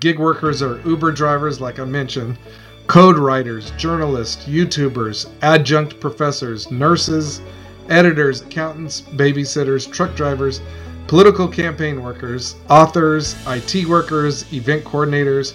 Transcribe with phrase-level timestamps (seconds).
[0.00, 2.38] Gig workers are Uber drivers, like I mentioned,
[2.86, 7.40] code writers, journalists, YouTubers, adjunct professors, nurses,
[7.88, 10.60] editors, accountants, babysitters, truck drivers,
[11.08, 15.54] political campaign workers, authors, IT workers, event coordinators,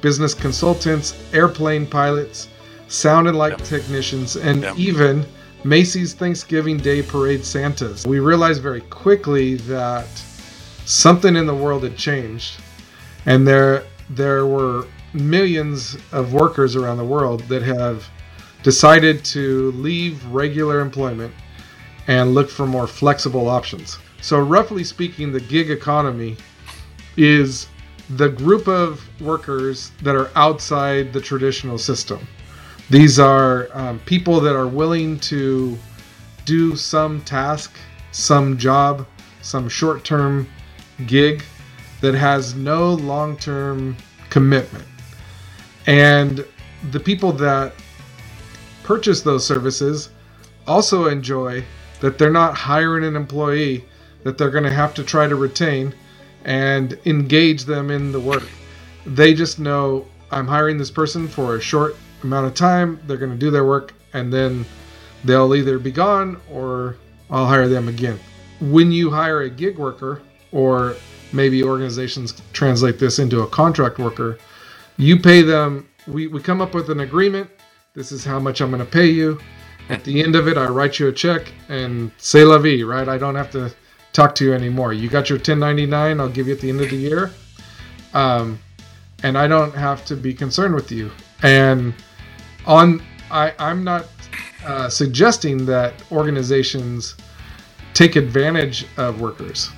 [0.00, 2.48] business consultants, airplane pilots,
[2.88, 3.60] sound and light yep.
[3.60, 4.78] technicians, and yep.
[4.78, 5.22] even
[5.64, 8.06] Macy's Thanksgiving Day Parade Santas.
[8.06, 10.08] We realized very quickly that
[10.86, 12.54] something in the world had changed,
[13.26, 18.08] and there there were millions of workers around the world that have
[18.62, 21.32] decided to leave regular employment
[22.08, 23.98] and look for more flexible options.
[24.20, 26.36] So, roughly speaking, the gig economy
[27.16, 27.68] is
[28.10, 32.26] the group of workers that are outside the traditional system.
[32.90, 35.78] These are um, people that are willing to
[36.44, 37.76] do some task,
[38.10, 39.06] some job,
[39.40, 40.48] some short term
[41.06, 41.42] gig
[42.02, 43.96] that has no long term
[44.28, 44.84] commitment.
[45.86, 46.44] And
[46.90, 47.72] the people that
[48.82, 50.10] purchase those services
[50.66, 51.64] also enjoy
[52.00, 53.84] that they're not hiring an employee
[54.24, 55.94] that they're going to have to try to retain
[56.44, 58.48] and engage them in the work.
[59.06, 63.32] They just know I'm hiring this person for a short amount of time, they're going
[63.32, 64.64] to do their work, and then
[65.24, 66.96] they'll either be gone or
[67.30, 68.18] I'll hire them again.
[68.60, 70.96] When you hire a gig worker, or
[71.32, 74.38] maybe organizations translate this into a contract worker,
[74.96, 77.50] you pay them, we, we come up with an agreement.
[77.94, 79.40] This is how much I'm going to pay you.
[79.88, 83.08] At the end of it, I write you a check and say la vie, right?
[83.08, 83.74] I don't have to
[84.12, 84.92] talk to you anymore.
[84.92, 87.30] You got your 1099, I'll give you at the end of the year.
[88.14, 88.58] Um,
[89.22, 91.10] and I don't have to be concerned with you.
[91.42, 91.94] And
[92.66, 94.06] on, I, I'm not
[94.64, 97.16] uh, suggesting that organizations
[97.94, 99.70] take advantage of workers.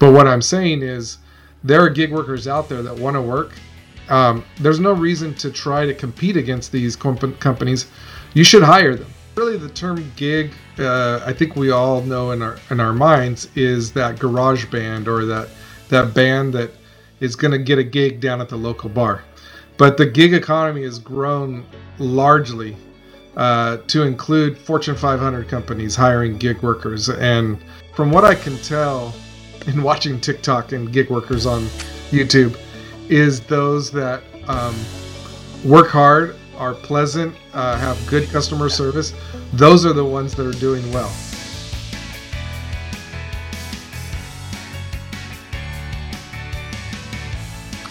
[0.00, 1.18] But what I'm saying is
[1.62, 3.52] there are gig workers out there that want to work.
[4.08, 7.86] Um, there's no reason to try to compete against these comp- companies.
[8.34, 12.42] You should hire them really the term gig uh, i think we all know in
[12.42, 15.48] our in our minds is that garage band or that
[15.88, 16.70] that band that
[17.20, 19.22] is going to get a gig down at the local bar
[19.78, 21.64] but the gig economy has grown
[21.98, 22.76] largely
[23.36, 27.56] uh, to include fortune 500 companies hiring gig workers and
[27.94, 29.14] from what i can tell
[29.66, 31.62] in watching tiktok and gig workers on
[32.10, 32.58] youtube
[33.08, 34.74] is those that um,
[35.64, 39.14] work hard are pleasant, uh, have good customer service,
[39.54, 41.10] those are the ones that are doing well.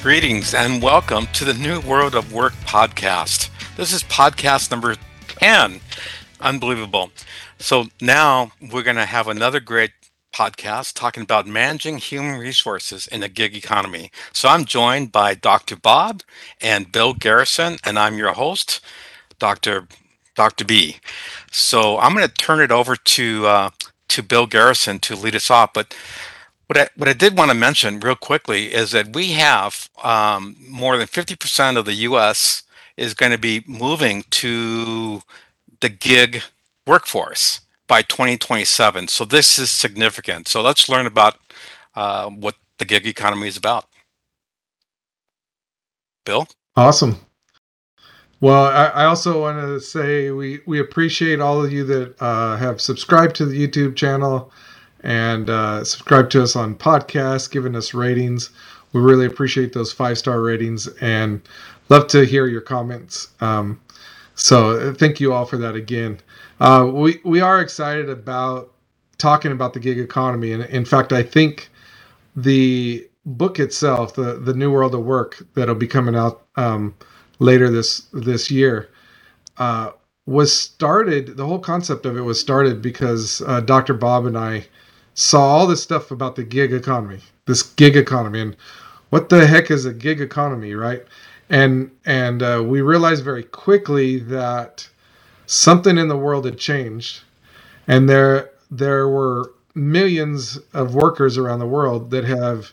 [0.01, 3.49] Greetings and welcome to the New World of Work podcast.
[3.75, 4.95] This is podcast number
[5.27, 5.81] 10.
[6.39, 7.11] Unbelievable.
[7.57, 9.91] So now we're going to have another great
[10.31, 14.11] podcast talking about managing human resources in the gig economy.
[14.33, 15.75] So I'm joined by Dr.
[15.75, 16.21] Bob
[16.61, 18.81] and Bill Garrison, and I'm your host,
[19.39, 19.87] Dr.
[20.35, 20.65] Dr.
[20.65, 20.97] B.
[21.51, 23.69] So I'm going to turn it over to uh,
[24.09, 25.73] to Bill Garrison to lead us off.
[25.73, 25.95] But
[26.67, 30.55] what I what I did want to mention real quickly is that we have um,
[30.67, 32.63] more than 50% of the U.S.
[32.95, 35.21] is going to be moving to
[35.81, 36.43] the gig
[36.85, 39.09] workforce by 2027.
[39.09, 40.47] So this is significant.
[40.47, 41.35] So let's learn about
[41.95, 43.85] uh, what the gig economy is about.
[46.25, 46.47] Bill?
[46.77, 47.19] Awesome.
[48.39, 52.55] Well, I, I also want to say we, we appreciate all of you that uh,
[52.55, 54.53] have subscribed to the YouTube channel
[55.01, 58.51] and uh, subscribed to us on podcasts, giving us ratings.
[58.93, 61.41] We really appreciate those five star ratings and
[61.89, 63.29] love to hear your comments.
[63.41, 63.81] Um,
[64.35, 66.19] so thank you all for that again.
[66.59, 68.73] Uh, we we are excited about
[69.17, 71.69] talking about the gig economy, and in fact, I think
[72.35, 76.95] the book itself, the the New World of Work, that'll be coming out um,
[77.39, 78.89] later this this year,
[79.57, 79.91] uh,
[80.25, 81.37] was started.
[81.37, 83.93] The whole concept of it was started because uh, Dr.
[83.93, 84.67] Bob and I
[85.15, 88.57] saw all this stuff about the gig economy, this gig economy, and
[89.11, 91.05] what the heck is a gig economy, right?
[91.49, 94.89] And and uh, we realized very quickly that
[95.49, 97.21] something in the world had changed,
[97.87, 102.71] and there there were millions of workers around the world that have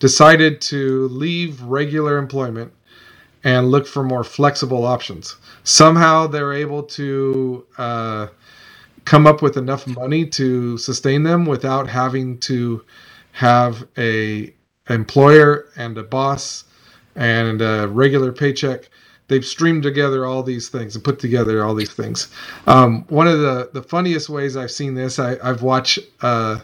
[0.00, 2.72] decided to leave regular employment
[3.44, 5.36] and look for more flexible options.
[5.64, 8.28] Somehow they're able to uh,
[9.04, 12.84] come up with enough money to sustain them without having to
[13.32, 14.54] have a
[14.90, 16.64] employer and a boss
[17.16, 18.88] and a regular paycheck
[19.28, 22.28] they've streamed together all these things and put together all these things.
[22.66, 26.60] Um, one of the the funniest ways I've seen this, I, have watched uh,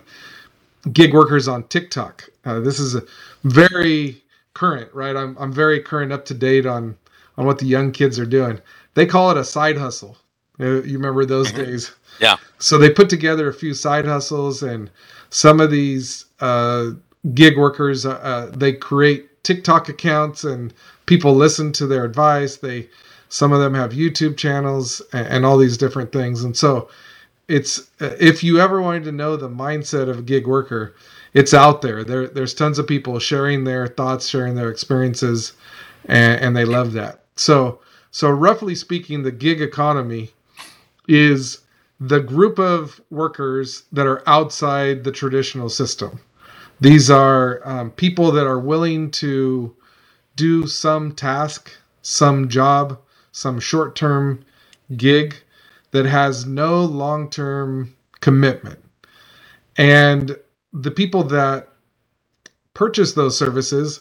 [0.92, 2.28] gig workers on TikTok.
[2.44, 3.02] Uh, this is a
[3.44, 4.22] very
[4.54, 5.16] current, right?
[5.16, 6.96] I'm I'm very current, up to date on
[7.36, 8.60] on what the young kids are doing.
[8.94, 10.16] They call it a side hustle.
[10.58, 11.64] You remember those mm-hmm.
[11.64, 11.92] days?
[12.20, 12.36] Yeah.
[12.58, 14.90] So they put together a few side hustles, and
[15.30, 16.90] some of these uh,
[17.34, 20.74] gig workers uh, uh they create TikTok accounts, and
[21.10, 22.58] people listen to their advice.
[22.58, 22.88] They
[23.30, 26.88] some of them have YouTube channels and, and all these different things, and so
[27.48, 30.94] it's if you ever wanted to know the mindset of a gig worker,
[31.34, 32.04] it's out there.
[32.04, 35.54] There there's tons of people sharing their thoughts, sharing their experiences,
[36.06, 37.24] and, and they love that.
[37.36, 37.80] So
[38.12, 40.30] so roughly speaking, the gig economy
[41.08, 41.58] is
[42.00, 46.20] the group of workers that are outside the traditional system.
[46.80, 49.74] These are um, people that are willing to
[50.36, 51.72] do some task,
[52.02, 52.98] some job,
[53.32, 54.44] some short term
[54.96, 55.36] gig
[55.92, 58.78] that has no long term commitment.
[59.76, 60.36] And
[60.72, 61.68] the people that
[62.74, 64.00] purchase those services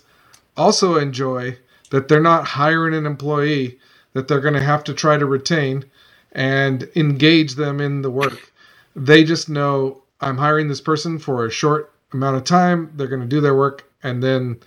[0.57, 1.57] also enjoy
[1.91, 3.79] that they're not hiring an employee
[4.13, 5.85] that they're going to have to try to retain
[6.33, 8.53] and engage them in the work.
[8.95, 12.91] They just know I'm hiring this person for a short amount of time.
[12.95, 14.59] They're going to do their work and then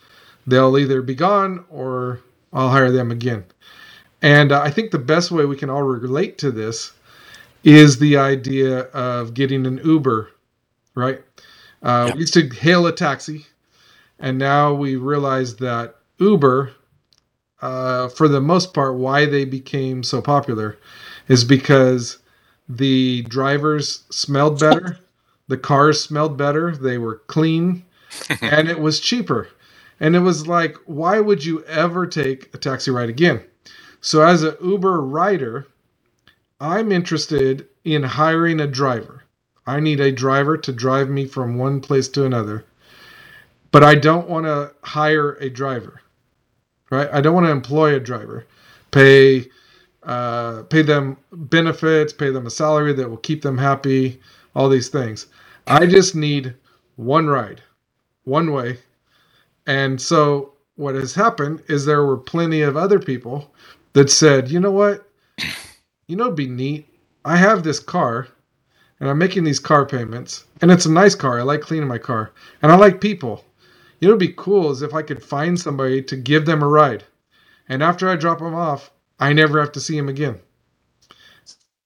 [0.47, 2.21] they'll either be gone or
[2.53, 3.45] I'll hire them again.
[4.21, 6.93] And I think the best way we can all relate to this
[7.65, 10.31] is the idea of getting an Uber,
[10.95, 11.23] right?
[11.83, 13.47] Uh, We used to hail a taxi,
[14.19, 16.73] and now we realize that Uber,
[17.61, 20.79] uh, for the most part, why they became so popular
[21.29, 22.19] is because
[22.69, 24.99] the drivers smelled better,
[25.49, 27.85] the cars smelled better, they were clean,
[28.41, 29.49] and it was cheaper.
[30.03, 33.41] And it was like, why would you ever take a taxi ride again?
[34.01, 35.69] So, as an Uber rider,
[36.61, 39.23] I'm interested in hiring a driver.
[39.65, 42.65] I need a driver to drive me from one place to another.
[43.71, 46.03] But I don't want to hire a driver.
[46.91, 47.09] Right?
[47.13, 48.45] I don't want to employ a driver.
[48.91, 49.47] Pay
[50.03, 54.21] uh, pay them benefits, pay them a salary that will keep them happy,
[54.57, 55.27] all these things.
[55.69, 56.55] I just need
[56.97, 57.63] one ride,
[58.25, 58.79] one way.
[59.67, 63.55] And so what has happened is there were plenty of other people
[63.93, 65.09] that said, you know what?
[66.09, 66.89] you know, be neat.
[67.25, 68.29] I have this car
[69.03, 71.41] and I'm making these car payments, and it's a nice car.
[71.41, 72.31] I like cleaning my car,
[72.63, 73.45] and I like people.
[74.01, 77.03] You know, be cool is if I could find somebody to give them a ride,
[77.69, 80.39] and after I drop them off, I never have to see them again.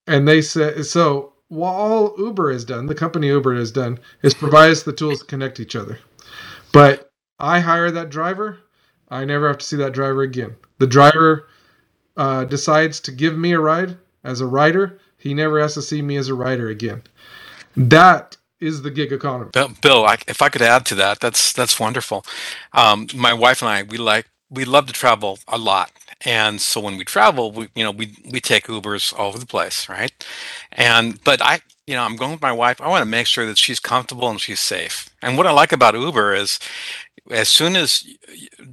[0.06, 4.34] And they said, so what all Uber has done, the company Uber has done, is
[4.34, 5.99] provide us the tools to connect each other.
[6.70, 8.59] But I hire that driver,
[9.09, 10.56] I never have to see that driver again.
[10.79, 11.49] The driver
[12.17, 16.03] uh, decides to give me a ride as a rider, he never has to see
[16.03, 17.03] me as a rider again.
[17.77, 19.50] That is the gig economy.
[19.53, 22.25] Bill, I, if I could add to that, that's that's wonderful.
[22.73, 25.93] Um, my wife and I, we like we love to travel a lot,
[26.25, 29.47] and so when we travel, we you know we we take Ubers all over the
[29.47, 30.12] place, right?
[30.73, 32.81] And but I you know I'm going with my wife.
[32.81, 35.11] I want to make sure that she's comfortable and she's safe.
[35.23, 36.59] And what I like about Uber is
[37.31, 38.06] as soon as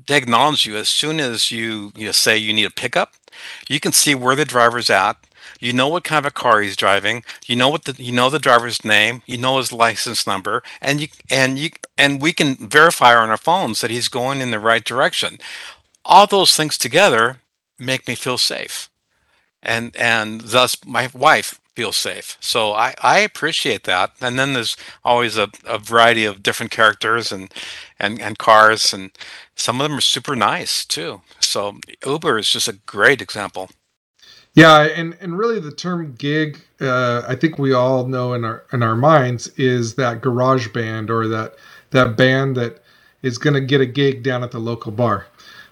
[0.08, 3.14] they acknowledge you, as soon as you you know, say you need a pickup,
[3.68, 5.18] you can see where the driver's at.
[5.60, 7.24] You know what kind of a car he's driving.
[7.46, 9.22] You know what the you know the driver's name.
[9.26, 13.38] You know his license number, and you and you and we can verify on our
[13.38, 15.38] phones that he's going in the right direction.
[16.06, 17.40] All those things together
[17.80, 18.90] make me feel safe,
[19.62, 22.38] and and thus my wife feels safe.
[22.40, 24.14] So I, I appreciate that.
[24.22, 27.54] And then there's always a, a variety of different characters and,
[28.00, 29.12] and, and cars and
[29.56, 31.22] some of them are super nice too.
[31.40, 33.70] So Uber is just a great example.
[34.56, 38.66] Yeah, and and really the term gig, uh, I think we all know in our
[38.72, 41.56] in our minds is that garage band or that
[41.90, 42.84] that band that
[43.24, 45.26] is going to get a gig down at the local bar.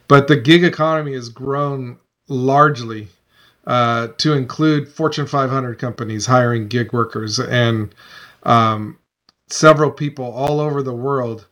[0.08, 3.08] But the gig economy has grown largely
[3.68, 7.94] uh, to include Fortune 500 companies hiring gig workers and
[8.44, 8.98] um,
[9.48, 11.48] several people all over the world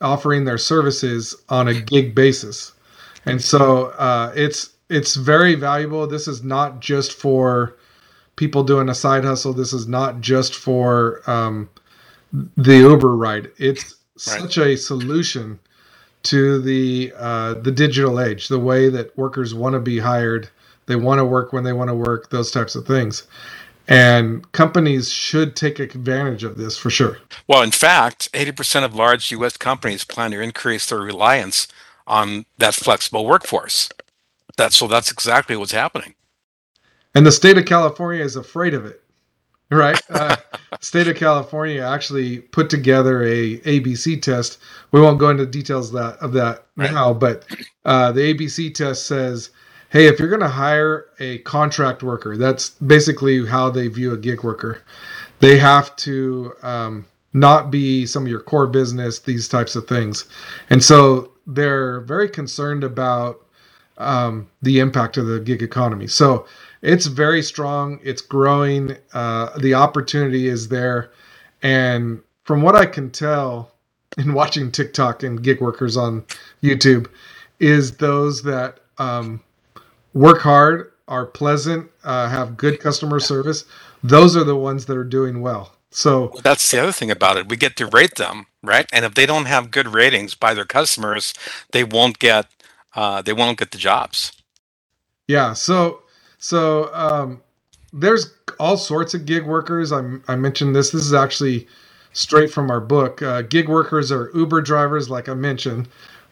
[0.00, 2.72] offering their services on a gig basis.
[3.26, 6.06] And so uh, it's it's very valuable.
[6.06, 7.76] This is not just for
[8.36, 9.52] people doing a side hustle.
[9.52, 11.68] This is not just for um,
[12.56, 13.50] the Uber ride.
[13.58, 14.40] It's right.
[14.40, 15.58] such a solution
[16.24, 20.48] to the uh, the digital age, the way that workers want to be hired.
[20.90, 22.30] They want to work when they want to work.
[22.30, 23.22] Those types of things.
[23.86, 27.18] And companies should take advantage of this for sure.
[27.46, 29.56] Well, in fact, 80% of large U.S.
[29.56, 31.68] companies plan to increase their reliance
[32.08, 33.88] on that flexible workforce.
[34.56, 36.14] That so that's exactly what's happening.
[37.14, 39.00] And the state of California is afraid of it.
[39.70, 40.00] right?
[40.10, 40.36] Uh,
[40.80, 44.58] state of California actually put together a ABC test.
[44.90, 46.92] We won't go into details of that, of that right.
[46.92, 47.44] now, but
[47.84, 49.50] uh, the ABC test says,
[49.90, 54.16] hey, if you're going to hire a contract worker, that's basically how they view a
[54.16, 54.82] gig worker.
[55.40, 60.26] They have to um, not be some of your core business, these types of things,
[60.70, 63.44] and so they're very concerned about
[63.98, 66.06] um, the impact of the gig economy.
[66.06, 66.46] So
[66.82, 68.00] it's very strong.
[68.02, 68.96] It's growing.
[69.12, 71.10] Uh, the opportunity is there,
[71.62, 73.72] and from what I can tell
[74.18, 76.24] in watching TikTok and gig workers on
[76.62, 77.08] YouTube,
[77.58, 79.40] is those that um,
[80.14, 83.64] work hard, are pleasant, uh, have good customer service.
[84.02, 85.72] Those are the ones that are doing well.
[85.90, 87.48] So that's the other thing about it.
[87.48, 88.86] We get to rate them, right?
[88.92, 91.34] And if they don't have good ratings by their customers,
[91.72, 92.46] they won't get
[92.94, 94.32] uh, they won't get the jobs.
[95.26, 95.52] Yeah.
[95.52, 96.02] So
[96.38, 97.42] so um,
[97.92, 99.92] there's all sorts of gig workers.
[99.92, 100.90] I, I mentioned this.
[100.90, 101.66] This is actually
[102.12, 103.22] straight from our book.
[103.22, 105.88] Uh, gig workers are Uber drivers, like I mentioned,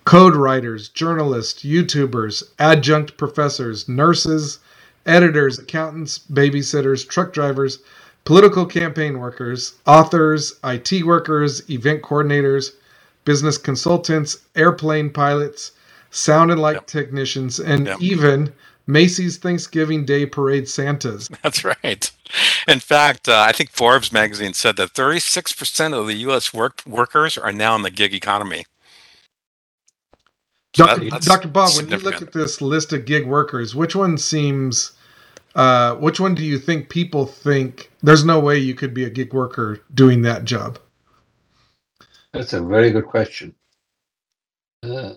[0.09, 4.59] code writers, journalists, YouTubers, adjunct professors, nurses,
[5.05, 7.81] editors, accountants, babysitters, truck drivers,
[8.25, 12.71] political campaign workers, authors, IT workers, event coordinators,
[13.27, 15.73] business consultants, airplane pilots,
[16.11, 16.87] sound and light yep.
[16.87, 18.01] technicians, and yep.
[18.01, 18.51] even
[18.87, 21.29] Macy's Thanksgiving Day Parade Santas.
[21.43, 22.11] That's right.
[22.67, 26.55] In fact, uh, I think Forbes magazine said that 36% of the U.S.
[26.55, 28.65] Work- workers are now in the gig economy.
[30.79, 31.11] So Dr.
[31.11, 31.49] That, Dr.
[31.49, 34.93] Bob, when you look at this list of gig workers, which one seems,
[35.57, 39.11] uh, which one do you think people think there's no way you could be a
[39.11, 40.79] gig worker doing that job?
[42.33, 43.57] That's a very good question.
[44.85, 45.15] Uh,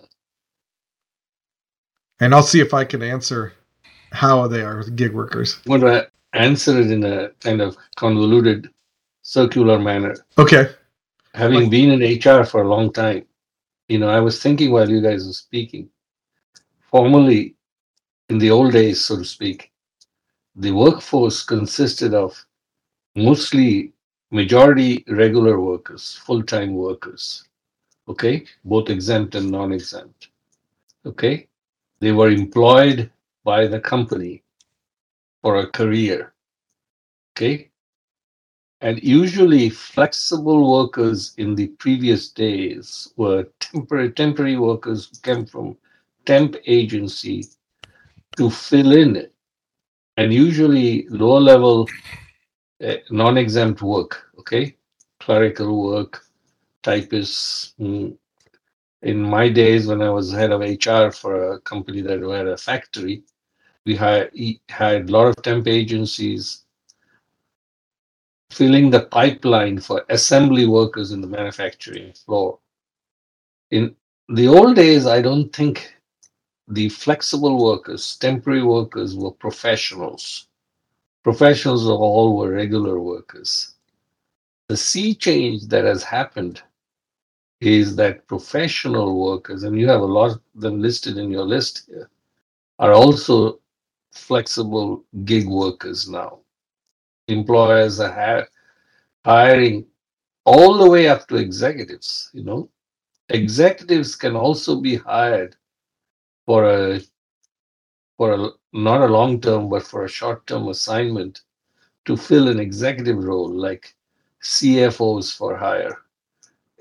[2.18, 3.52] and I'll see if I can answer
[4.10, 5.60] how they are with gig workers.
[5.70, 8.68] I'm going to answer it in a kind of convoluted,
[9.22, 10.16] circular manner.
[10.38, 10.70] Okay.
[11.34, 13.26] Having like, been in HR for a long time,
[13.88, 15.88] you know, I was thinking while you guys were speaking,
[16.90, 17.56] formerly,
[18.28, 19.72] in the old days, so to speak,
[20.56, 22.44] the workforce consisted of
[23.16, 23.92] mostly
[24.30, 27.48] majority regular workers, full time workers,
[28.08, 30.28] okay, both exempt and non exempt,
[31.04, 31.48] okay.
[32.00, 33.10] They were employed
[33.44, 34.42] by the company
[35.40, 36.32] for a career.
[37.32, 37.71] Okay.
[38.82, 45.76] And usually flexible workers in the previous days were temporary temporary workers who came from
[46.26, 47.44] temp agency
[48.36, 49.28] to fill in
[50.16, 51.88] and usually lower level
[52.84, 54.76] uh, non-exempt work okay?
[55.20, 56.24] Clerical work
[56.82, 57.74] typists.
[57.78, 58.16] Mm,
[59.02, 62.56] in my days when I was head of HR for a company that had a
[62.56, 63.22] factory,
[63.84, 64.30] we had,
[64.68, 66.61] had a lot of temp agencies
[68.52, 72.58] filling the pipeline for assembly workers in the manufacturing floor.
[73.70, 73.96] In
[74.28, 75.94] the old days, I don't think
[76.68, 80.48] the flexible workers, temporary workers, were professionals.
[81.24, 83.74] Professionals all were regular workers.
[84.68, 86.62] The sea change that has happened
[87.60, 91.84] is that professional workers, and you have a lot of them listed in your list
[91.88, 92.10] here,
[92.78, 93.60] are also
[94.12, 96.41] flexible gig workers now.
[97.28, 98.46] Employers are
[99.24, 99.86] hiring
[100.44, 102.68] all the way up to executives, you know.
[103.28, 105.56] Executives can also be hired
[106.44, 107.00] for a
[108.16, 111.42] for a not a long term but for a short term assignment
[112.04, 113.94] to fill an executive role like
[114.42, 116.02] CFOs for hire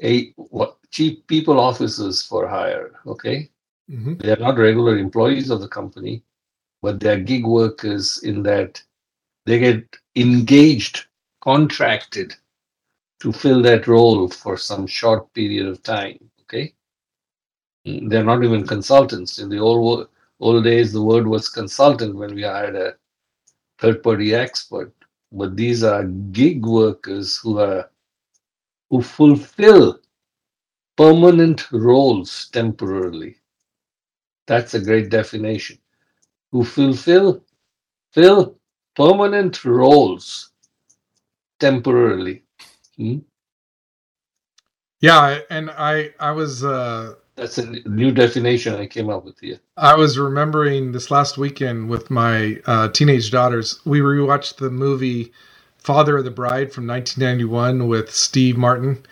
[0.04, 2.92] a what, chief people officers for hire.
[3.06, 3.50] Okay,
[3.90, 4.16] mm-hmm.
[4.16, 6.24] they are not regular employees of the company,
[6.82, 8.82] but they are gig workers in that
[9.46, 11.06] they get engaged,
[11.42, 12.36] contracted
[13.22, 16.20] to fill that role for some short period of time.
[16.44, 16.74] Okay,
[17.86, 19.40] they're not even consultants.
[19.40, 22.96] In the old old days, the word was consultant when we hired a
[23.80, 24.94] third party expert.
[25.32, 27.90] But these are gig workers who are
[28.90, 30.00] who fulfill
[30.98, 33.38] permanent roles temporarily.
[34.48, 35.78] That's a great definition.
[36.52, 37.44] Who fulfill
[38.14, 38.58] fill
[38.96, 40.52] permanent roles
[41.60, 42.44] temporarily.
[42.98, 43.20] Hmm?
[45.02, 49.60] Yeah, and I I was uh that's a new definition I came up with here.
[49.78, 53.80] I was remembering this last weekend with my uh, teenage daughters.
[53.86, 55.32] We rewatched the movie
[55.80, 59.04] Father of the Bride from 1991 with Steve Martin,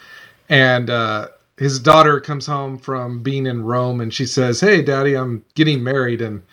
[0.47, 5.15] and uh, his daughter comes home from being in Rome, and she says, "Hey, Daddy,
[5.15, 6.43] I'm getting married." And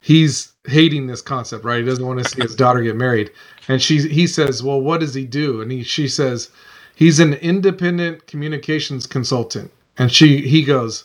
[0.00, 1.80] he's hating this concept, right?
[1.80, 3.30] He doesn't want to see his daughter get married.
[3.68, 6.50] And she he says, "Well, what does he do?" And he she says,
[6.94, 11.04] "He's an independent communications consultant." And she he goes,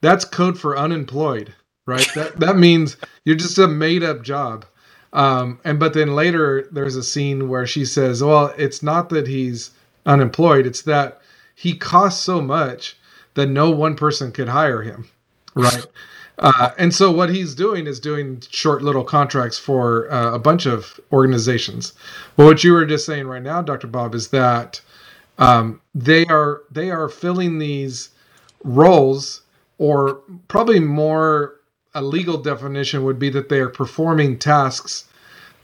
[0.00, 1.54] "That's code for unemployed."
[1.86, 2.08] Right?
[2.14, 4.66] that that means you're just a made up job.
[5.12, 9.28] Um, and but then later there's a scene where she says, "Well, it's not that
[9.28, 9.72] he's
[10.06, 11.20] unemployed; it's that
[11.54, 12.96] he costs so much
[13.34, 15.06] that no one person could hire him."
[15.54, 15.86] Right?
[16.38, 20.66] Uh, and so what he's doing is doing short little contracts for uh, a bunch
[20.66, 21.94] of organizations.
[22.36, 23.86] But what you were just saying right now, Dr.
[23.86, 24.80] Bob, is that
[25.38, 28.10] um, they are they are filling these
[28.64, 29.42] roles,
[29.78, 31.56] or probably more
[31.94, 35.08] a legal definition would be that they are performing tasks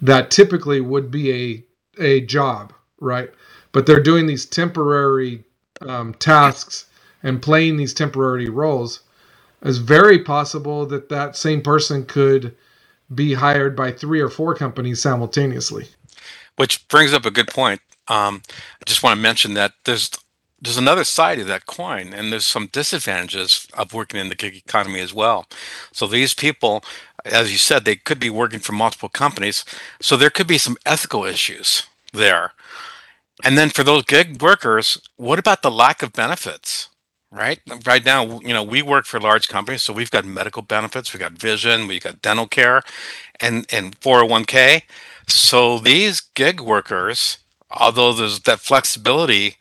[0.03, 1.65] that typically would be a
[2.03, 3.31] a job, right?
[3.73, 5.45] But they're doing these temporary
[5.83, 6.87] um, tasks
[7.23, 9.01] and playing these temporary roles
[9.63, 12.57] it's very possible that that same person could
[13.15, 15.89] be hired by three or four companies simultaneously.
[16.57, 17.81] Which brings up a good point.
[18.09, 20.11] Um, I just want to mention that there's
[20.63, 24.55] there's another side of that coin, and there's some disadvantages of working in the gig
[24.55, 25.47] economy as well.
[25.93, 26.85] So these people,
[27.25, 29.65] as you said, they could be working for multiple companies,
[30.03, 32.53] so there could be some ethical issues there.
[33.43, 36.91] And then for those gig workers, what about the lack of benefits?
[37.31, 37.61] Right?
[37.87, 41.21] Right now, you know, we work for large companies, so we've got medical benefits, we've
[41.21, 42.83] got vision, we've got dental care,
[43.41, 44.83] and and 401k.
[45.29, 47.39] So these gig workers,
[47.71, 49.57] although there's that flexibility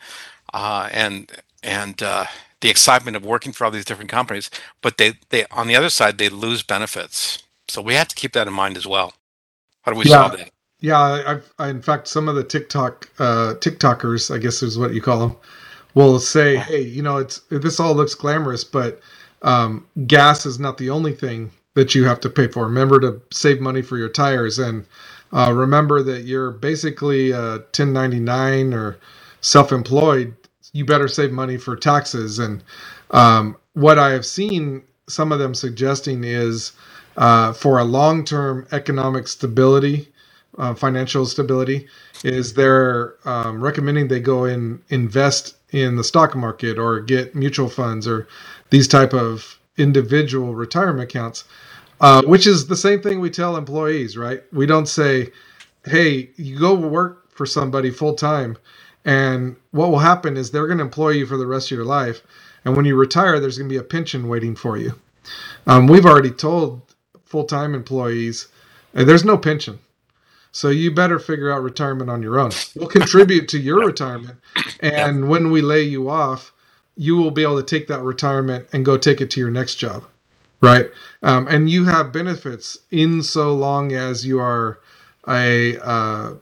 [0.53, 2.25] uh, and and uh,
[2.61, 4.49] the excitement of working for all these different companies,
[4.81, 7.43] but they they on the other side they lose benefits.
[7.67, 9.13] So we have to keep that in mind as well.
[9.83, 10.11] How do we yeah.
[10.11, 10.49] solve that?
[10.81, 14.93] Yeah, I've I, in fact some of the TikTok uh, TikTokers, I guess is what
[14.93, 15.35] you call them
[15.96, 19.01] will say, "Hey, you know, it's this all looks glamorous, but
[19.41, 22.65] um, gas is not the only thing that you have to pay for.
[22.65, 24.86] Remember to save money for your tires, and
[25.34, 28.98] uh, remember that you're basically uh, 1099 or
[29.41, 30.36] self-employed.
[30.74, 32.63] You better save money for taxes." And
[33.12, 36.74] um, what I have seen some of them suggesting is
[37.17, 40.08] uh, for a long-term economic stability,
[40.58, 41.88] uh, financial stability,
[42.23, 47.69] is they're um, recommending they go and invest in the stock market or get mutual
[47.69, 48.27] funds or
[48.71, 51.45] these type of individual retirement accounts
[52.01, 54.43] uh, which is the same thing we tell employees right?
[54.53, 55.32] We don't say
[55.86, 58.58] hey you go work for somebody full time
[59.05, 61.86] and what will happen is they're going to employ you for the rest of your
[61.86, 62.21] life.
[62.65, 64.99] And when you retire there's going to be a pension waiting for you.
[65.67, 66.82] Um, we've already told
[67.25, 68.47] full-time employees
[68.93, 69.79] there's no pension
[70.51, 72.51] so you better figure out retirement on your own.
[72.75, 74.39] We'll contribute to your retirement.
[74.79, 75.29] And yep.
[75.29, 76.51] when we lay you off,
[76.95, 79.75] you will be able to take that retirement and go take it to your next
[79.75, 80.05] job.
[80.62, 80.88] Right.
[81.23, 84.79] Um, and you have benefits in so long as you are
[85.27, 86.33] a, uh,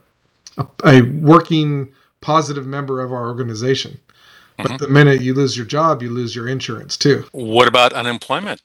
[0.56, 4.00] a, a, working positive member of our organization.
[4.56, 4.76] But mm-hmm.
[4.78, 7.26] the minute you lose your job, you lose your insurance too.
[7.30, 8.60] What about unemployment?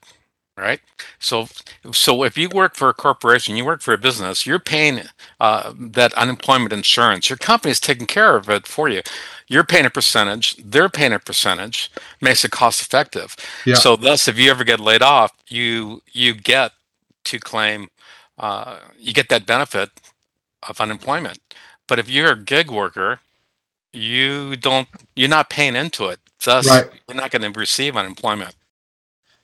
[0.57, 0.79] Right?
[1.19, 1.47] So,
[1.91, 5.01] so if you work for a corporation, you work for a business, you're paying
[5.39, 7.29] uh, that unemployment insurance.
[7.29, 9.01] Your company is taking care of it for you.
[9.47, 10.55] You're paying a percentage.
[10.57, 11.91] They're paying a percentage.
[12.21, 13.35] Makes it cost effective.
[13.65, 13.75] Yeah.
[13.75, 16.71] So, thus, if you ever get laid off, you you get
[17.25, 17.89] to claim
[18.37, 19.89] uh, you get that benefit
[20.67, 21.39] of unemployment.
[21.87, 23.19] But if you're a gig worker,
[23.91, 24.87] you don't.
[25.15, 26.19] You're not paying into it.
[26.43, 26.89] Thus, right.
[27.07, 28.55] you're not going to receive unemployment.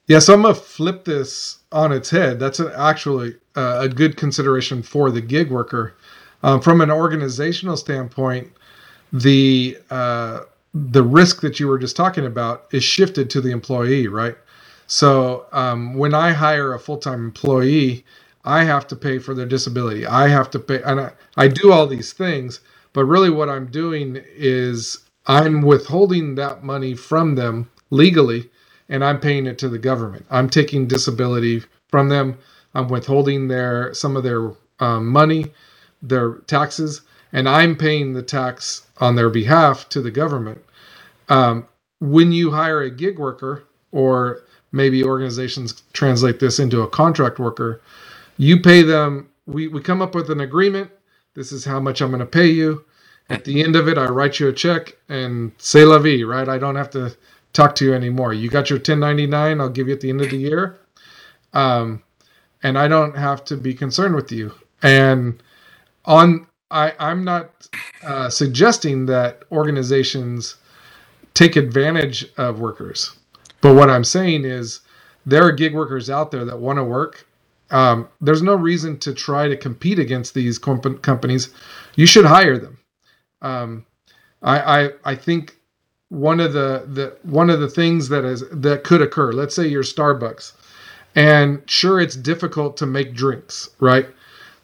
[0.10, 2.40] Yeah, so I'm gonna flip this on its head.
[2.40, 5.96] That's an, actually uh, a good consideration for the gig worker.
[6.44, 8.50] Um, from an organizational standpoint,
[9.14, 10.42] the uh,
[10.76, 14.38] the risk that you were just talking about is shifted to the employee, right?
[14.88, 18.06] So um, when I hire a full time employee,
[18.46, 20.08] I have to pay for their disability.
[20.08, 22.62] I have to pay, and I, I do all these things.
[22.94, 28.52] But really, what I'm doing is I'm withholding that money from them legally
[28.90, 30.26] and I'm paying it to the government.
[30.32, 32.38] I'm taking disability from them.
[32.76, 35.54] I'm withholding their some of their um, money,
[36.02, 37.02] their taxes,
[37.34, 40.62] and I'm paying the tax on their behalf to the government.
[41.30, 41.68] Um,
[42.00, 47.82] when you hire a gig worker, or maybe organizations translate this into a contract worker,
[48.38, 49.30] you pay them.
[49.48, 50.92] We we come up with an agreement.
[51.36, 52.86] This is how much I'm going to pay you.
[53.30, 56.50] At the end of it, I write you a check and say la vie, right?
[56.50, 57.16] I don't have to
[57.54, 58.34] talk to you anymore.
[58.34, 60.80] You got your 1099, I'll give you at the end of the year.
[61.54, 62.04] Um,
[62.64, 64.54] and I don't have to be concerned with you.
[64.84, 65.44] And
[66.06, 67.70] on, I, I'm not
[68.04, 70.58] uh, suggesting that organizations
[71.36, 73.18] take advantage of workers.
[73.62, 74.82] But what I'm saying is
[75.26, 77.26] there are gig workers out there that want to work
[77.72, 81.50] Um, there's no reason to try to compete against these comp- companies.
[81.96, 82.80] You should hire them.
[83.42, 83.88] Um,
[84.44, 85.59] I, I I think
[86.10, 89.32] one of the, the one of the things that is that could occur.
[89.32, 90.54] Let's say you're Starbucks,
[91.16, 94.08] and sure it's difficult to make drinks, right?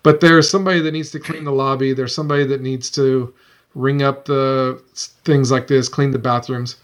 [0.04, 1.94] But there's somebody that needs to clean the lobby.
[1.94, 3.34] There's somebody that needs to
[3.74, 4.82] ring up the
[5.24, 6.78] things like this, clean the bathrooms.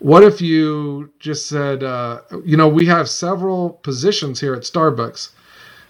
[0.00, 5.30] What if you just said, uh, you know, we have several positions here at Starbucks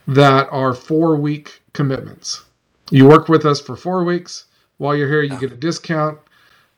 [0.07, 2.45] that are four week commitments.
[2.91, 4.45] You work with us for four weeks.
[4.77, 6.19] While you're here, you get a discount.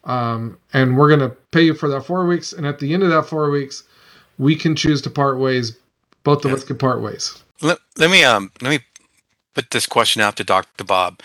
[0.06, 2.52] Um, and we're going to pay you for that four weeks.
[2.54, 3.84] And at the end of that four weeks,
[4.38, 5.78] we can choose to part ways.
[6.24, 7.42] Both of us can part ways.
[7.62, 8.80] Let, let me um let me
[9.54, 10.84] put this question out to Dr.
[10.84, 11.20] Bob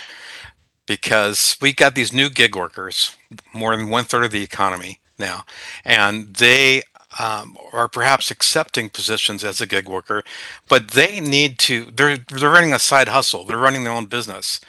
[0.86, 3.16] because we got these new gig workers,
[3.54, 5.46] more than one third of the economy now,
[5.86, 6.84] and they
[7.20, 10.24] um, are perhaps accepting positions as a gig worker,
[10.70, 11.86] but they need to.
[11.86, 13.46] They're they're running a side hustle.
[13.46, 14.62] They're running their own business.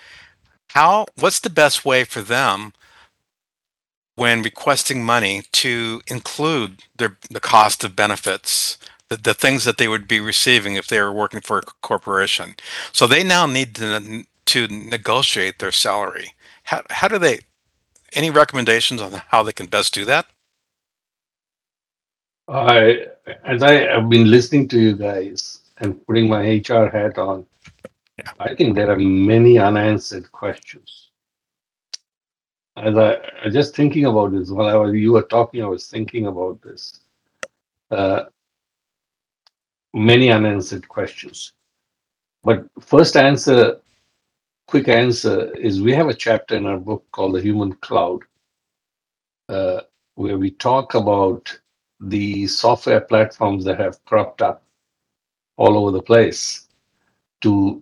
[0.71, 1.07] How?
[1.17, 2.73] What's the best way for them
[4.17, 8.79] when requesting money to include their the cost of benefits?
[9.11, 12.57] The, the things that they would be receiving if they were working for a corporation.
[12.93, 16.35] So they now need to to negotiate their salary.
[16.65, 17.41] How how do they?
[18.15, 20.27] Any recommendations on how they can best do that?
[22.49, 23.07] I,
[23.45, 27.47] as I have been listening to you guys and putting my HR hat on,
[28.19, 28.33] Yeah.
[28.41, 31.02] I think there are many unanswered questions.
[32.83, 35.87] As I, I just thinking about this while I was, you were talking, I was
[35.87, 36.99] thinking about this.
[37.93, 38.25] Uh,
[39.95, 41.53] many unanswered questions.
[42.43, 43.79] But first answer,
[44.67, 48.23] quick answer is we have a chapter in our book called The Human Cloud,
[49.49, 49.83] uh,
[50.17, 51.57] where we talk about
[52.01, 54.65] the software platforms that have cropped up
[55.57, 56.67] all over the place
[57.43, 57.81] to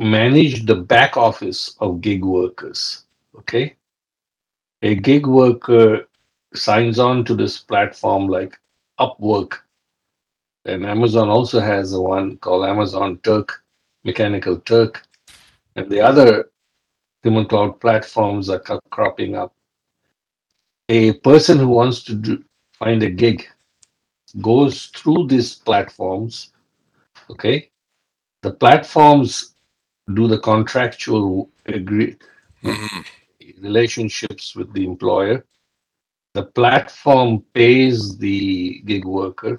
[0.00, 3.04] manage the back office of gig workers.
[3.36, 3.77] Okay.
[4.82, 6.06] A gig worker
[6.54, 8.58] signs on to this platform like
[9.00, 9.58] Upwork.
[10.64, 13.64] And Amazon also has one called Amazon Turk,
[14.04, 15.06] Mechanical Turk.
[15.76, 16.50] And the other
[17.22, 18.60] human cloud platforms are
[18.90, 19.54] cropping up.
[20.88, 22.44] A person who wants to do,
[22.78, 23.46] find a gig
[24.40, 26.52] goes through these platforms
[27.30, 27.70] okay
[28.42, 29.54] the platforms
[30.14, 32.16] do the contractual agree
[32.62, 33.00] mm-hmm.
[33.60, 35.44] Relationships with the employer
[36.34, 39.56] the platform pays the gig worker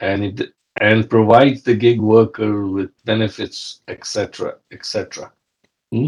[0.00, 5.32] and it and provides the gig worker with benefits etc etc
[5.92, 6.06] Hmm?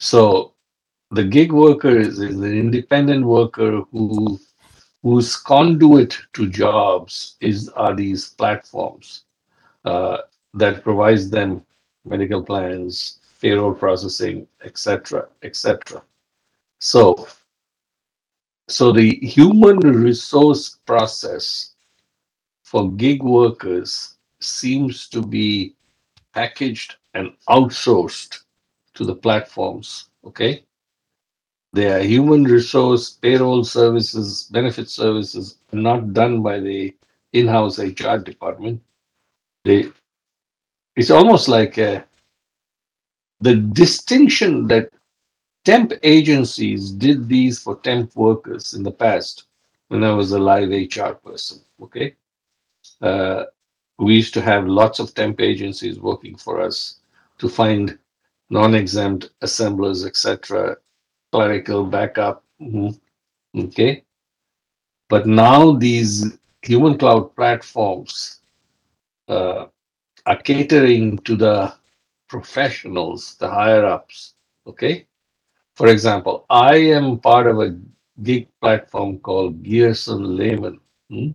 [0.00, 0.54] so
[1.10, 4.40] the gig worker is, is an independent worker who
[5.02, 9.24] whose conduit to jobs is are these platforms
[9.84, 10.18] uh,
[10.54, 11.62] that provides them
[12.06, 16.02] medical plans, payroll processing, etc., etc.
[16.78, 17.28] So,
[18.68, 21.74] so the human resource process
[22.62, 25.76] for gig workers seems to be
[26.32, 28.44] packaged and outsourced
[28.94, 30.08] to the platforms.
[30.24, 30.64] Okay.
[31.74, 36.94] They are human resource, payroll services, benefit services, are not done by the
[37.34, 38.80] in-house HR department.
[39.66, 39.90] They,
[40.96, 42.04] it's almost like uh,
[43.44, 44.90] the distinction that
[45.66, 49.44] temp agencies did these for temp workers in the past
[49.88, 51.60] when I was a live HR person.
[51.82, 52.14] Okay.
[53.02, 53.44] Uh,
[53.98, 57.00] we used to have lots of temp agencies working for us
[57.38, 57.98] to find
[58.48, 60.76] non-exempt assemblers, etc.,
[61.30, 62.44] clerical backup.
[62.60, 62.98] Mhm.
[63.64, 64.04] Okay.
[65.10, 68.40] But now these human cloud platforms
[69.28, 69.66] uh,
[70.24, 71.74] are catering to the
[72.34, 74.34] professionals, the higher ups.
[74.66, 75.06] Okay.
[75.76, 77.78] For example, I am part of a
[78.24, 80.78] gig platform called Gerson Lehrman.
[81.10, 81.30] Hmm?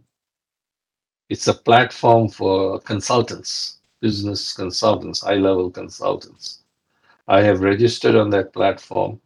[1.30, 6.64] It's a platform for consultants, business consultants, high level consultants.
[7.30, 9.22] I have registered on that platform.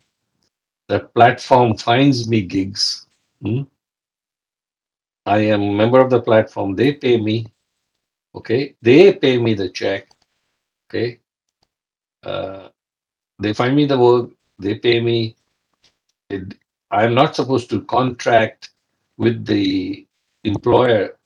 [0.90, 3.08] That platform finds me gigs.
[3.42, 3.64] Hmm?
[5.26, 6.76] I am a member of the platform.
[6.76, 7.48] They pay me.
[8.36, 8.76] Okay.
[8.84, 10.08] They pay me the check.
[10.88, 11.23] Okay.
[12.24, 12.70] Uh,
[13.40, 14.32] they find me the work.
[14.60, 15.36] They pay me.
[16.30, 16.56] It,
[16.92, 18.70] I'm not supposed to contract
[19.18, 20.06] with the
[20.44, 21.18] employer.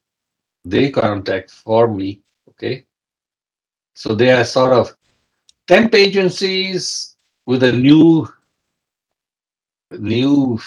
[0.66, 2.22] They contact for me.
[2.50, 2.86] Okay.
[3.96, 4.96] So they are sort of
[5.68, 8.28] temp agencies with a new,
[9.92, 10.60] new,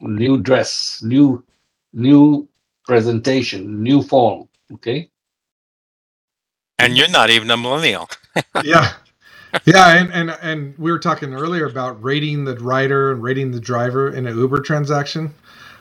[0.00, 1.44] new dress, new,
[1.92, 2.48] new
[2.84, 4.48] presentation, new form.
[4.74, 5.10] Okay.
[6.78, 8.08] And you're not even a millennial.
[8.62, 8.94] yeah.
[9.64, 13.60] Yeah, and, and and we were talking earlier about rating the rider and rating the
[13.60, 15.34] driver in an Uber transaction.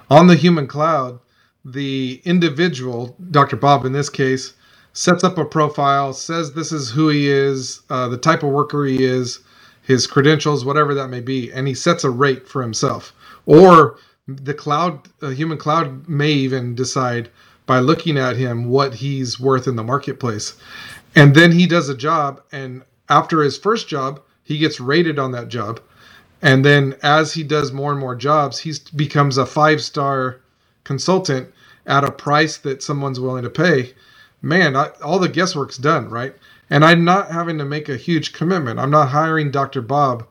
[0.09, 1.19] On the human cloud,
[1.63, 3.55] the individual, Dr.
[3.55, 4.53] Bob in this case,
[4.93, 8.85] sets up a profile, says this is who he is, uh, the type of worker
[8.85, 9.39] he is,
[9.81, 13.13] his credentials, whatever that may be, and he sets a rate for himself.
[13.45, 17.29] Or the cloud, a human cloud may even decide
[17.65, 20.55] by looking at him what he's worth in the marketplace.
[21.15, 25.33] And then he does a job, and after his first job, he gets rated on
[25.33, 25.81] that job.
[26.41, 30.41] And then as he does more and more jobs, he becomes a five star
[30.85, 31.53] consultant
[31.85, 33.93] at a price that someone's willing to pay.
[34.41, 36.35] Man, I, all the guesswork's done, right?
[36.69, 38.79] And I'm not having to make a huge commitment.
[38.79, 39.81] I'm not hiring Dr.
[39.83, 40.25] Bob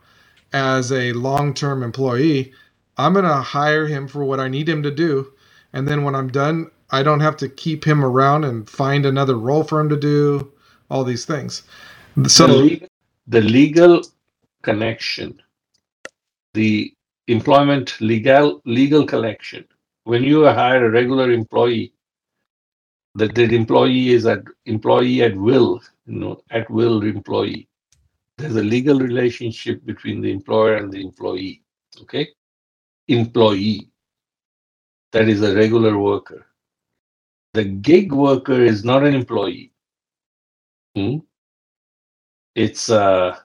[0.53, 2.53] as a long term employee.
[2.99, 5.33] I'm going to hire him for what I need him to do.
[5.73, 9.38] And then when I'm done, I don't have to keep him around and find another
[9.38, 10.53] role for him to do,
[10.90, 11.62] all these things.
[12.27, 12.88] So the legal,
[13.29, 14.03] the legal
[14.62, 15.40] connection,
[16.55, 16.92] the
[17.29, 19.64] employment legal legal connection.
[20.05, 21.92] When you hire a regular employee,
[23.14, 27.68] that the employee is at employee at will, you know, at will employee.
[28.38, 31.62] There's a legal relationship between the employer and the employee.
[32.03, 32.29] Okay,
[33.09, 33.88] employee.
[35.12, 36.46] That is a regular worker.
[37.55, 39.73] The gig worker is not an employee.
[40.96, 41.18] Hmm?
[42.55, 43.37] It's uh,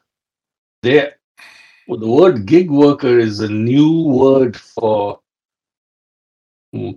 [0.81, 1.15] there.
[1.87, 5.19] Well, the word gig worker is a new word for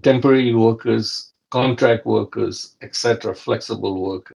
[0.02, 4.34] temporary workers, contract workers, etc., flexible workers.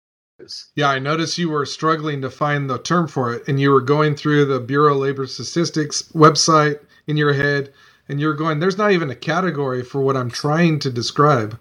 [0.75, 3.83] Yeah, I noticed you were struggling to find the term for it, and you were
[3.83, 7.73] going through the Bureau of Labor Statistics website in your head,
[8.09, 11.59] and you're going, "There's not even a category for what I'm trying to describe,"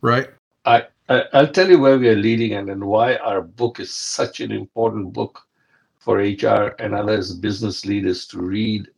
[0.00, 0.30] right?
[0.64, 3.92] I, I I'll tell you where we are leading and, and why our book is
[3.92, 5.40] such an important book
[5.98, 8.88] for HR and others business leaders to read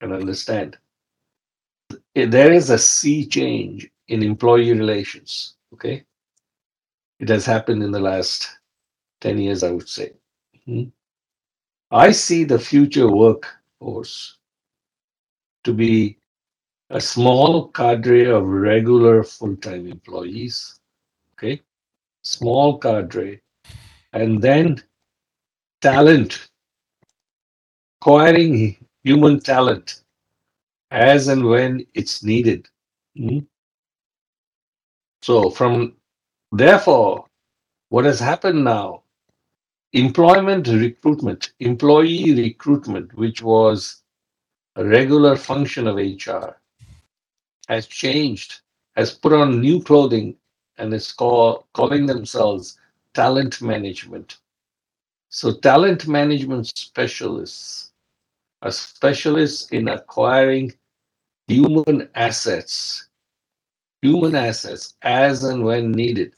[0.00, 0.76] and understand.
[2.14, 5.54] There is a sea change in employee relations.
[5.72, 6.04] Okay,
[7.20, 8.48] it has happened in the last
[9.20, 10.12] ten years, I would say.
[10.56, 10.88] Mm-hmm.
[11.90, 14.36] I see the future workforce
[15.64, 16.18] to be
[16.90, 20.77] a small cadre of regular full-time employees
[21.38, 21.62] okay?
[22.22, 23.40] Small cadre.
[24.12, 24.82] And then
[25.80, 26.48] talent.
[28.00, 30.02] Acquiring human talent
[30.90, 32.68] as and when it's needed.
[33.18, 33.44] Mm-hmm.
[35.22, 35.96] so from
[36.52, 37.26] therefore
[37.88, 39.02] what has happened now?
[39.92, 44.02] Employment recruitment employee recruitment which was
[44.76, 46.50] a regular function of hr
[47.68, 48.60] has changed
[48.94, 50.36] has put on new clothing
[50.78, 52.78] and is call, calling themselves
[53.14, 54.38] talent management.
[55.28, 57.92] So, talent management specialists
[58.62, 60.72] are specialists in acquiring
[61.46, 63.08] human assets,
[64.02, 66.34] human assets as and when needed,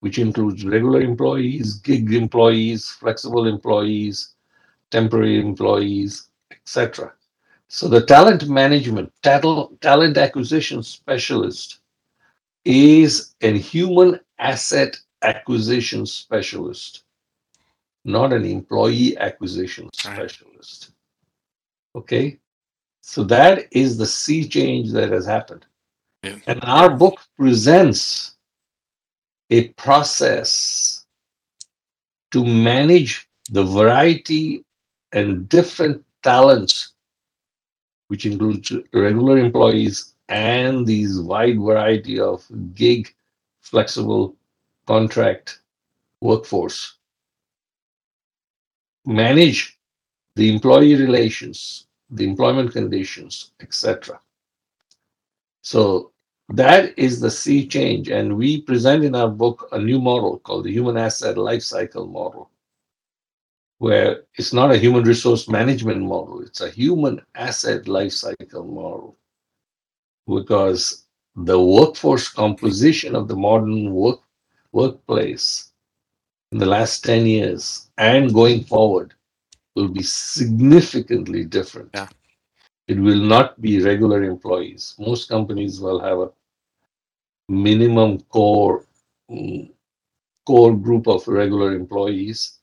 [0.00, 4.34] which includes regular employees, gig employees, flexible employees,
[4.90, 7.12] temporary employees, etc.
[7.68, 11.80] So, the talent management, talent, talent acquisition specialist
[12.68, 17.04] is a human asset acquisition specialist,
[18.04, 20.90] not an employee acquisition specialist.
[21.96, 22.38] Okay?
[23.00, 25.64] So that is the sea change that has happened.
[26.22, 26.36] Yeah.
[26.46, 28.36] And our book presents
[29.48, 31.06] a process
[32.32, 34.62] to manage the variety
[35.12, 36.92] and different talents,
[38.08, 43.14] which includes regular employees and these wide variety of gig
[43.60, 44.36] flexible
[44.86, 45.60] contract
[46.20, 46.94] workforce
[49.06, 49.78] manage
[50.36, 54.20] the employee relations the employment conditions etc
[55.62, 56.12] so
[56.50, 60.64] that is the sea change and we present in our book a new model called
[60.64, 62.50] the human asset lifecycle model
[63.78, 69.17] where it's not a human resource management model it's a human asset lifecycle model
[70.28, 74.20] because the workforce composition of the modern work
[74.72, 75.72] workplace
[76.52, 79.14] in the last 10 years and going forward
[79.74, 81.90] will be significantly different.
[81.94, 82.08] Yeah.
[82.88, 84.94] It will not be regular employees.
[84.98, 86.30] Most companies will have a
[87.48, 88.86] minimum core
[89.30, 89.70] um,
[90.46, 92.58] core group of regular employees,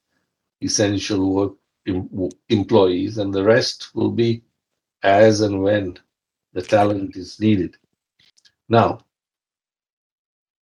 [0.61, 1.53] essential work
[1.87, 4.41] em- employees, and the rest will be
[5.03, 5.97] as and when
[6.55, 7.75] the talent is needed.
[8.69, 9.01] Now,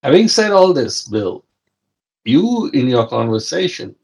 [0.01, 1.45] having said all this, Bill,
[2.25, 3.95] you in your conversation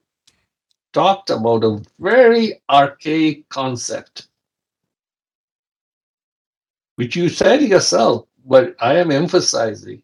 [0.93, 4.27] talked about a very archaic concept,
[6.95, 10.03] which you said yourself, but I am emphasizing.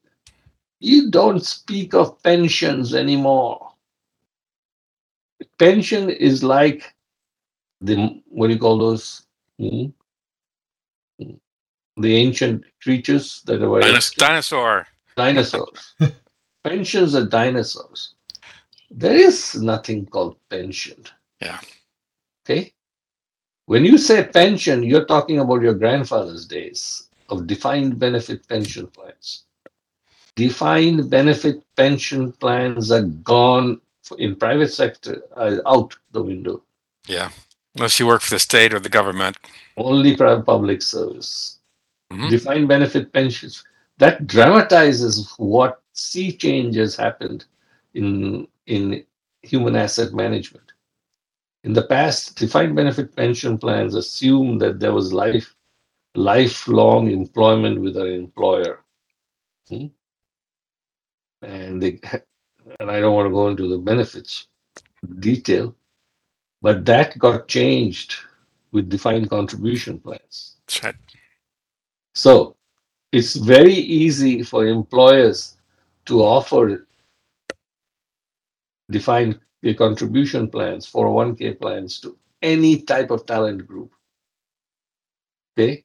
[0.79, 3.73] You don't speak of pensions anymore.
[5.59, 6.95] Pension is like
[7.81, 9.25] the what do you call those?
[9.59, 9.87] Hmm?
[11.97, 13.81] The ancient creatures that were
[14.17, 14.87] dinosaur.
[15.15, 15.95] Dinosaurs.
[16.63, 18.15] Pensions are dinosaurs.
[18.91, 21.03] There is nothing called pension.
[21.41, 21.59] Yeah.
[22.43, 22.73] Okay.
[23.65, 29.43] When you say pension, you're talking about your grandfather's days of defined benefit pension plans.
[30.35, 33.81] Defined benefit pension plans are gone
[34.19, 36.61] in private sector, uh, out the window.
[37.07, 37.29] Yeah.
[37.75, 39.37] Unless you work for the state or the government.
[39.77, 41.54] Only private public service.
[42.15, 42.29] Mm-hmm.
[42.29, 43.63] Defined benefit pensions.
[43.97, 47.45] That dramatizes what sea change has happened
[47.93, 49.03] in in
[49.41, 50.71] human asset management.
[51.65, 55.53] In the past, defined benefit pension plans assumed that there was life
[56.15, 58.79] lifelong employment with an employer.
[59.67, 59.87] Hmm?
[61.41, 61.99] And they
[62.79, 64.47] and I don't want to go into the benefits
[65.19, 65.75] detail,
[66.61, 68.15] but that got changed
[68.71, 70.55] with defined contribution plans.
[70.81, 70.95] Right.
[72.15, 72.55] So
[73.11, 75.57] it's very easy for employers
[76.05, 76.87] to offer
[78.89, 79.39] defined
[79.77, 83.91] contribution plans, 401k plans to any type of talent group.
[85.57, 85.83] Okay.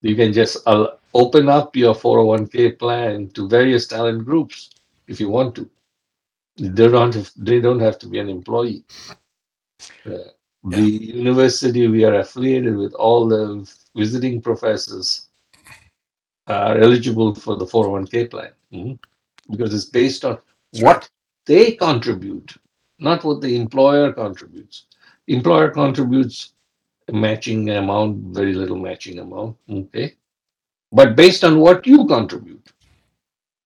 [0.00, 4.70] You can just uh, open up your 401k plan to various talent groups
[5.08, 5.68] if you want to.
[6.56, 8.84] They don't have, they don't have to be an employee.
[10.06, 10.18] Uh, yeah.
[10.64, 15.28] The university we are affiliated with, all the visiting professors
[16.46, 19.52] are eligible for the 401k plan mm-hmm.
[19.52, 20.38] because it's based on
[20.80, 21.08] what
[21.46, 22.54] they contribute,
[22.98, 24.86] not what the employer contributes.
[25.28, 26.52] Employer contributes
[27.08, 30.14] a matching amount, very little matching amount, okay?
[30.92, 32.72] But based on what you contribute.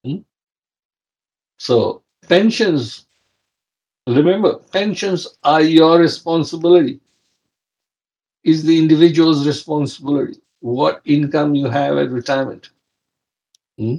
[0.04, 0.18] Hmm?
[1.58, 3.06] So pensions,
[4.06, 7.00] remember, pensions are your responsibility.
[8.48, 10.40] Is the individual's responsibility.
[10.60, 12.70] What income you have at retirement.
[13.78, 13.96] Hmm?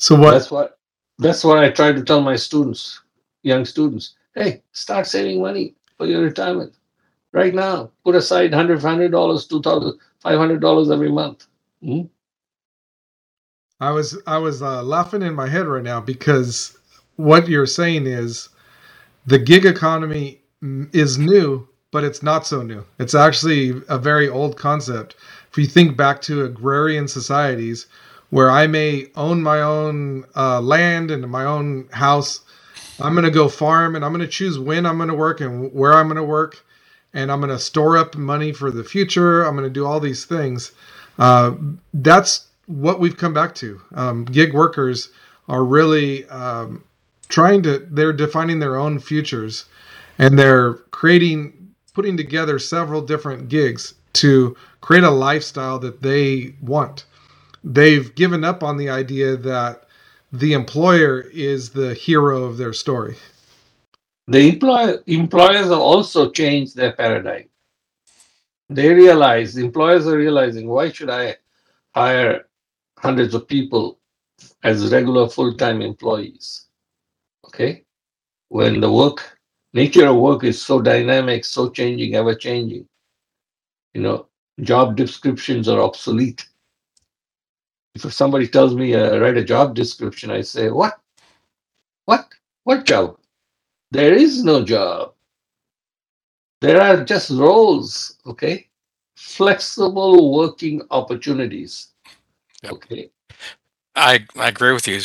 [0.00, 0.32] So what?
[0.32, 0.78] That's what.
[1.18, 3.00] That's what I try to tell my students,
[3.42, 4.16] young students.
[4.34, 6.74] Hey, start saving money for your retirement
[7.32, 7.92] right now.
[8.04, 11.46] Put aside hundred, hundred dollars, two thousand, five hundred dollars every month.
[11.80, 12.02] Hmm?
[13.78, 16.76] I was I was uh, laughing in my head right now because
[17.16, 18.48] what you're saying is
[19.26, 20.40] the gig economy
[20.92, 22.84] is new, but it's not so new.
[22.98, 25.14] It's actually a very old concept.
[25.50, 27.86] If you think back to agrarian societies,
[28.28, 32.42] where I may own my own uh, land and my own house,
[33.00, 35.40] I'm going to go farm and I'm going to choose when I'm going to work
[35.40, 36.62] and where I'm going to work,
[37.14, 39.44] and I'm going to store up money for the future.
[39.44, 40.72] I'm going to do all these things.
[41.18, 41.54] Uh,
[41.94, 43.80] that's what we've come back to.
[43.94, 45.12] Um, gig workers
[45.48, 46.84] are really um,
[47.30, 49.64] trying to they're defining their own futures
[50.18, 51.54] and they're creating
[51.96, 57.06] putting together several different gigs to create a lifestyle that they want.
[57.64, 59.86] They've given up on the idea that
[60.30, 63.16] the employer is the hero of their story.
[64.26, 67.48] The employer, employers have also changed their paradigm.
[68.68, 71.36] They realize employers are realizing why should i
[71.94, 72.46] hire
[72.98, 73.98] hundreds of people
[74.62, 76.66] as regular full-time employees?
[77.46, 77.84] Okay.
[78.48, 79.35] When the work,
[79.72, 82.86] nature of work is so dynamic, so changing, ever changing,
[83.94, 84.26] you know,
[84.60, 86.46] job descriptions are obsolete.
[87.94, 90.98] If somebody tells me, uh, write a job description, I say, what?
[92.04, 92.28] What?
[92.64, 93.18] What job?
[93.90, 95.14] There is no job.
[96.60, 98.68] There are just roles, okay?
[99.16, 101.88] Flexible working opportunities.
[102.62, 102.72] Yep.
[102.72, 103.10] Okay.
[103.94, 105.00] I, I agree with you.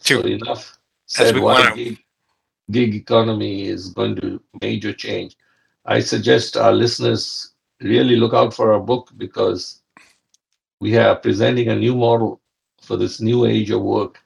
[0.00, 1.98] So enough said why gig,
[2.70, 5.36] gig economy is going to major change.
[5.84, 9.80] I suggest our listeners really look out for our book because
[10.80, 12.40] we are presenting a new model
[12.80, 14.22] for this new age of work,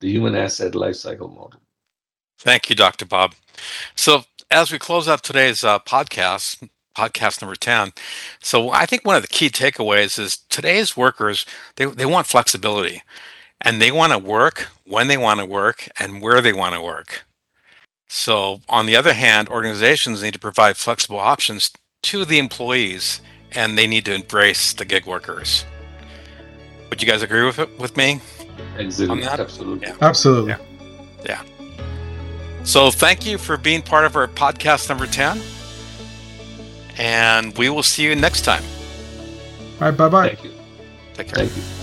[0.00, 1.60] the human asset lifecycle model.
[2.38, 3.06] Thank you, Dr.
[3.06, 3.34] Bob.
[3.94, 7.92] So, as we close out today's uh, podcast, podcast number 10,
[8.42, 11.46] so I think one of the key takeaways is today's workers,
[11.76, 13.02] they, they want flexibility
[13.60, 16.82] and they want to work when they want to work and where they want to
[16.82, 17.24] work.
[18.14, 21.70] So, on the other hand, organizations need to provide flexible options
[22.02, 25.64] to the employees and they need to embrace the gig workers.
[26.90, 28.20] Would you guys agree with it, with me?
[28.78, 29.24] Absolutely.
[29.24, 29.88] Absolutely.
[29.88, 29.96] Yeah.
[30.02, 30.50] Absolutely.
[30.50, 30.58] Yeah.
[31.24, 31.42] Yeah.
[32.64, 35.40] So thank you for being part of our podcast number 10.
[36.98, 38.62] And we will see you next time.
[39.80, 40.28] All right, bye bye.
[40.28, 40.52] Thank you.
[41.14, 41.46] Take care.
[41.46, 41.81] Thank you.